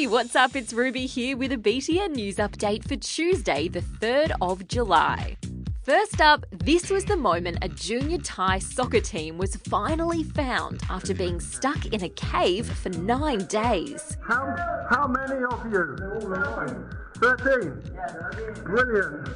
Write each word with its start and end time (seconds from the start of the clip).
Hey, 0.00 0.06
what's 0.06 0.34
up? 0.34 0.56
It's 0.56 0.72
Ruby 0.72 1.04
here 1.04 1.36
with 1.36 1.52
a 1.52 1.58
BTN 1.58 2.12
news 2.12 2.36
update 2.36 2.88
for 2.88 2.96
Tuesday, 2.96 3.68
the 3.68 3.82
3rd 3.82 4.32
of 4.40 4.66
July. 4.66 5.36
First 5.82 6.22
up, 6.22 6.46
this 6.50 6.88
was 6.88 7.04
the 7.04 7.18
moment 7.18 7.58
a 7.60 7.68
junior 7.68 8.16
Thai 8.16 8.60
soccer 8.60 9.02
team 9.02 9.36
was 9.36 9.56
finally 9.56 10.22
found 10.22 10.80
after 10.88 11.12
being 11.12 11.38
stuck 11.38 11.84
in 11.84 12.02
a 12.02 12.08
cave 12.08 12.66
for 12.66 12.88
nine 12.88 13.44
days. 13.44 14.16
How, 14.26 14.86
how 14.88 15.06
many 15.06 15.44
of 15.44 15.70
you? 15.70 15.94
13. 17.16 18.64
Brilliant. 18.64 19.28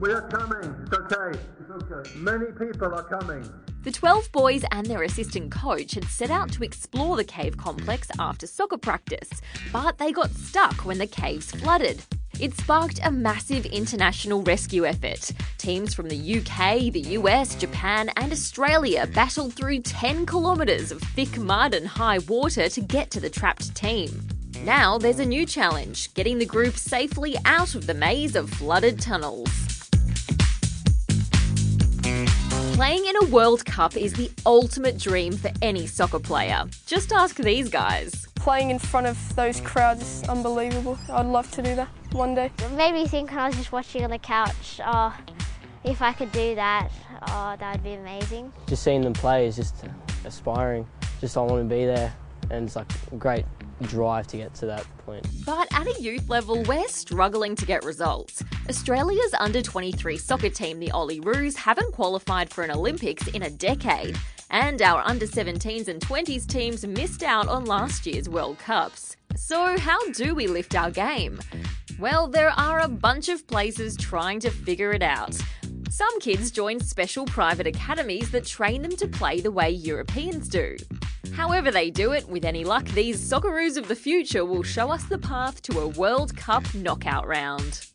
We 0.00 0.12
are 0.12 0.28
coming. 0.28 0.76
It's 0.82 0.92
okay. 0.92 2.18
Many 2.18 2.52
people 2.52 2.92
are 2.92 3.04
coming. 3.04 3.50
The 3.82 3.90
12 3.90 4.30
boys 4.30 4.62
and 4.72 4.86
their 4.86 5.04
assistant 5.04 5.50
coach 5.50 5.94
had 5.94 6.04
set 6.04 6.30
out 6.30 6.52
to 6.52 6.62
explore 6.62 7.16
the 7.16 7.24
cave 7.24 7.56
complex 7.56 8.08
after 8.18 8.46
soccer 8.46 8.76
practice, 8.76 9.30
but 9.72 9.96
they 9.96 10.12
got 10.12 10.30
stuck 10.32 10.84
when 10.84 10.98
the 10.98 11.06
caves 11.06 11.50
flooded. 11.50 12.02
It 12.38 12.54
sparked 12.54 13.00
a 13.02 13.10
massive 13.10 13.64
international 13.64 14.42
rescue 14.42 14.84
effort. 14.84 15.32
Teams 15.56 15.94
from 15.94 16.10
the 16.10 16.40
UK, 16.40 16.92
the 16.92 17.16
US, 17.16 17.54
Japan, 17.54 18.10
and 18.16 18.32
Australia 18.32 19.06
battled 19.14 19.54
through 19.54 19.80
10 19.80 20.26
kilometres 20.26 20.92
of 20.92 21.00
thick 21.00 21.38
mud 21.38 21.72
and 21.72 21.88
high 21.88 22.18
water 22.18 22.68
to 22.68 22.80
get 22.82 23.10
to 23.12 23.20
the 23.20 23.30
trapped 23.30 23.74
team. 23.74 24.28
Now 24.62 24.98
there's 24.98 25.20
a 25.20 25.24
new 25.24 25.46
challenge 25.46 26.12
getting 26.12 26.38
the 26.38 26.44
group 26.44 26.76
safely 26.76 27.34
out 27.46 27.74
of 27.74 27.86
the 27.86 27.94
maze 27.94 28.36
of 28.36 28.50
flooded 28.50 29.00
tunnels. 29.00 29.79
Playing 32.80 33.04
in 33.04 33.14
a 33.20 33.24
World 33.26 33.66
Cup 33.66 33.94
is 33.94 34.14
the 34.14 34.30
ultimate 34.46 34.96
dream 34.96 35.34
for 35.34 35.50
any 35.60 35.86
soccer 35.86 36.18
player. 36.18 36.64
Just 36.86 37.12
ask 37.12 37.36
these 37.36 37.68
guys. 37.68 38.26
Playing 38.36 38.70
in 38.70 38.78
front 38.78 39.06
of 39.06 39.36
those 39.36 39.60
crowds 39.60 40.00
is 40.00 40.28
unbelievable. 40.30 40.98
I'd 41.10 41.26
love 41.26 41.50
to 41.50 41.62
do 41.62 41.74
that 41.74 41.88
one 42.12 42.34
day. 42.34 42.50
It 42.58 42.72
made 42.72 42.94
me 42.94 43.06
think 43.06 43.28
when 43.32 43.38
I 43.38 43.48
was 43.48 43.56
just 43.56 43.70
watching 43.70 44.02
on 44.02 44.08
the 44.08 44.16
couch, 44.16 44.80
oh, 44.82 45.14
if 45.84 46.00
I 46.00 46.14
could 46.14 46.32
do 46.32 46.54
that, 46.54 46.88
oh, 47.28 47.54
that 47.58 47.72
would 47.74 47.84
be 47.84 47.92
amazing. 47.92 48.50
Just 48.66 48.82
seeing 48.82 49.02
them 49.02 49.12
play 49.12 49.46
is 49.46 49.56
just 49.56 49.84
aspiring. 50.24 50.86
Just 51.20 51.36
I 51.36 51.42
want 51.42 51.62
to 51.62 51.68
be 51.68 51.84
there, 51.84 52.14
and 52.50 52.66
it's 52.66 52.76
like 52.76 52.90
a 53.12 53.16
great 53.16 53.44
drive 53.82 54.26
to 54.28 54.36
get 54.36 54.54
to 54.54 54.66
that 54.66 54.86
point. 54.98 55.26
But 55.46 55.68
at 55.72 55.86
a 55.86 56.00
youth 56.00 56.28
level, 56.28 56.62
we're 56.64 56.88
struggling 56.88 57.56
to 57.56 57.66
get 57.66 57.84
results. 57.84 58.42
Australia's 58.68 59.34
under 59.38 59.62
23 59.62 60.16
soccer 60.16 60.50
team, 60.50 60.78
the 60.78 60.88
Olyroos, 60.88 61.56
haven't 61.56 61.92
qualified 61.92 62.50
for 62.50 62.62
an 62.62 62.70
Olympics 62.70 63.26
in 63.28 63.42
a 63.42 63.50
decade. 63.50 64.18
And 64.50 64.82
our 64.82 65.02
under 65.06 65.26
17s 65.26 65.88
and 65.88 66.00
20s 66.00 66.46
teams 66.46 66.84
missed 66.84 67.22
out 67.22 67.48
on 67.48 67.64
last 67.64 68.06
year's 68.06 68.28
World 68.28 68.58
Cups. 68.58 69.16
So, 69.36 69.78
how 69.78 70.10
do 70.10 70.34
we 70.34 70.48
lift 70.48 70.74
our 70.74 70.90
game? 70.90 71.40
Well, 72.00 72.26
there 72.26 72.50
are 72.50 72.80
a 72.80 72.88
bunch 72.88 73.28
of 73.28 73.46
places 73.46 73.96
trying 73.96 74.40
to 74.40 74.50
figure 74.50 74.92
it 74.92 75.02
out. 75.02 75.38
Some 75.90 76.18
kids 76.20 76.50
join 76.50 76.80
special 76.80 77.26
private 77.26 77.66
academies 77.66 78.30
that 78.32 78.46
train 78.46 78.82
them 78.82 78.96
to 78.96 79.06
play 79.06 79.40
the 79.40 79.52
way 79.52 79.70
Europeans 79.70 80.48
do. 80.48 80.76
However, 81.34 81.70
they 81.70 81.90
do 81.90 82.12
it, 82.12 82.28
with 82.28 82.44
any 82.44 82.64
luck, 82.64 82.84
these 82.88 83.20
Socceroos 83.20 83.76
of 83.76 83.88
the 83.88 83.94
future 83.94 84.44
will 84.44 84.62
show 84.62 84.90
us 84.90 85.04
the 85.04 85.18
path 85.18 85.62
to 85.62 85.80
a 85.80 85.88
World 85.88 86.36
Cup 86.36 86.62
knockout 86.74 87.26
round. 87.26 87.86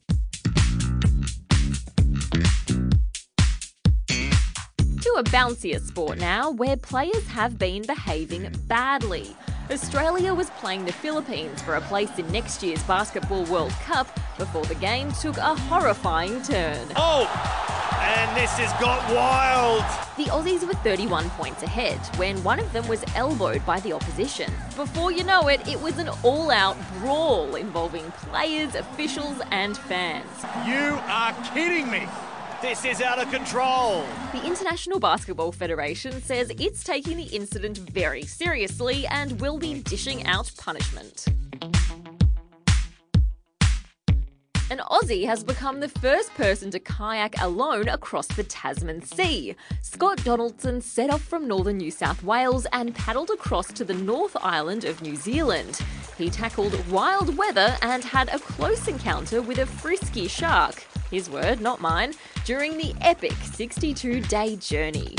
To 4.08 5.13
a 5.17 5.23
bouncier 5.23 5.80
sport 5.80 6.17
now, 6.17 6.52
where 6.52 6.78
players 6.78 7.28
have 7.28 7.58
been 7.59 7.83
behaving 7.83 8.53
badly. 8.67 9.36
Australia 9.72 10.33
was 10.33 10.50
playing 10.52 10.86
the 10.86 10.91
Philippines 10.91 11.61
for 11.61 11.75
a 11.75 11.81
place 11.81 12.19
in 12.19 12.31
next 12.31 12.61
year's 12.61 12.83
Basketball 12.83 13.45
World 13.45 13.72
Cup 13.83 14.08
before 14.38 14.66
the 14.66 14.75
game 14.75 15.11
took 15.13 15.38
a 15.38 15.56
horrifying 15.56 16.41
turn. 16.44 16.88
Oh! 16.95 17.84
And 18.05 18.38
this 18.38 18.51
has 18.59 18.71
got 18.79 19.01
wild. 19.11 19.79
The 20.16 20.25
Aussies 20.31 20.66
were 20.66 20.75
31 20.75 21.27
points 21.31 21.63
ahead 21.63 21.97
when 22.17 22.41
one 22.43 22.59
of 22.59 22.71
them 22.71 22.88
was 22.88 23.03
elbowed 23.16 23.66
by 23.66 23.79
the 23.79 23.93
opposition. 23.93 24.51
Before 24.75 25.11
you 25.11 25.23
know 25.23 25.47
it, 25.47 25.67
it 25.67 25.81
was 25.81 25.97
an 25.97 26.09
all 26.21 26.51
out 26.51 26.77
brawl 26.99 27.55
involving 27.55 28.11
players, 28.11 28.75
officials, 28.75 29.41
and 29.49 29.75
fans. 29.75 30.29
You 30.67 30.99
are 31.07 31.33
kidding 31.51 31.89
me. 31.89 32.07
This 32.61 32.85
is 32.85 33.01
out 33.01 33.19
of 33.19 33.31
control. 33.31 34.05
The 34.33 34.45
International 34.45 34.99
Basketball 34.99 35.51
Federation 35.51 36.21
says 36.21 36.51
it's 36.59 36.83
taking 36.83 37.17
the 37.17 37.23
incident 37.23 37.79
very 37.79 38.23
seriously 38.23 39.07
and 39.07 39.41
will 39.41 39.57
be 39.57 39.81
dishing 39.81 40.27
out 40.27 40.51
punishment. 40.57 41.25
An 44.71 44.79
Aussie 44.89 45.27
has 45.27 45.43
become 45.43 45.79
the 45.79 45.87
first 45.87 46.33
person 46.33 46.71
to 46.71 46.79
kayak 46.79 47.39
alone 47.39 47.87
across 47.87 48.25
the 48.25 48.43
Tasman 48.43 49.03
Sea. 49.03 49.55
Scott 49.83 50.23
Donaldson 50.23 50.81
set 50.81 51.11
off 51.11 51.21
from 51.21 51.47
northern 51.47 51.77
New 51.77 51.91
South 51.91 52.23
Wales 52.23 52.65
and 52.73 52.95
paddled 52.95 53.29
across 53.29 53.71
to 53.73 53.83
the 53.83 53.93
North 53.93 54.35
Island 54.41 54.83
of 54.83 55.03
New 55.03 55.15
Zealand. 55.15 55.79
He 56.17 56.31
tackled 56.31 56.73
wild 56.89 57.37
weather 57.37 57.77
and 57.83 58.03
had 58.03 58.29
a 58.29 58.39
close 58.39 58.87
encounter 58.87 59.39
with 59.39 59.59
a 59.59 59.67
frisky 59.67 60.27
shark. 60.27 60.83
His 61.11 61.29
word, 61.29 61.61
not 61.61 61.79
mine, 61.79 62.13
during 62.43 62.75
the 62.75 62.95
epic 63.01 63.33
62 63.43 64.21
day 64.21 64.55
journey. 64.55 65.15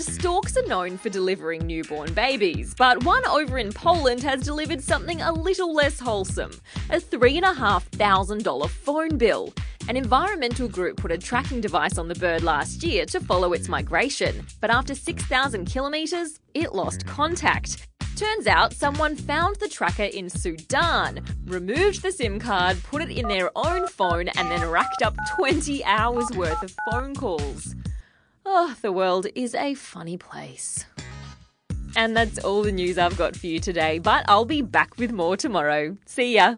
Storks 0.00 0.56
are 0.56 0.66
known 0.66 0.98
for 0.98 1.08
delivering 1.08 1.66
newborn 1.66 2.12
babies, 2.12 2.74
but 2.74 3.02
one 3.04 3.24
over 3.26 3.58
in 3.58 3.72
Poland 3.72 4.22
has 4.22 4.42
delivered 4.42 4.82
something 4.82 5.22
a 5.22 5.32
little 5.32 5.72
less 5.72 5.98
wholesome 5.98 6.50
a 6.90 6.98
$3,500 6.98 8.68
phone 8.68 9.16
bill. 9.16 9.52
An 9.88 9.96
environmental 9.96 10.68
group 10.68 10.98
put 10.98 11.12
a 11.12 11.18
tracking 11.18 11.60
device 11.60 11.96
on 11.96 12.08
the 12.08 12.14
bird 12.14 12.42
last 12.42 12.82
year 12.82 13.06
to 13.06 13.20
follow 13.20 13.52
its 13.52 13.68
migration, 13.68 14.44
but 14.60 14.70
after 14.70 14.94
6,000 14.94 15.64
kilometres, 15.64 16.40
it 16.54 16.74
lost 16.74 17.06
contact. 17.06 17.88
Turns 18.16 18.46
out 18.46 18.72
someone 18.72 19.14
found 19.14 19.56
the 19.56 19.68
tracker 19.68 20.04
in 20.04 20.28
Sudan, 20.28 21.22
removed 21.44 22.02
the 22.02 22.12
SIM 22.12 22.38
card, 22.38 22.82
put 22.82 23.02
it 23.02 23.10
in 23.10 23.28
their 23.28 23.50
own 23.56 23.86
phone, 23.88 24.28
and 24.28 24.50
then 24.50 24.68
racked 24.68 25.02
up 25.02 25.14
20 25.36 25.84
hours 25.84 26.28
worth 26.36 26.62
of 26.62 26.74
phone 26.90 27.14
calls. 27.14 27.74
Oh, 28.48 28.76
the 28.80 28.92
world 28.92 29.26
is 29.34 29.56
a 29.56 29.74
funny 29.74 30.16
place. 30.16 30.86
And 31.96 32.16
that's 32.16 32.38
all 32.38 32.62
the 32.62 32.70
news 32.70 32.96
I've 32.96 33.16
got 33.18 33.34
for 33.34 33.48
you 33.48 33.58
today, 33.58 33.98
but 33.98 34.24
I'll 34.28 34.44
be 34.44 34.62
back 34.62 34.96
with 34.98 35.10
more 35.10 35.36
tomorrow. 35.36 35.96
See 36.06 36.36
ya! 36.36 36.54